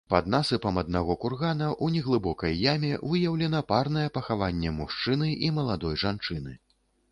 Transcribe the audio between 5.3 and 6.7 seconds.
і маладой жанчыны.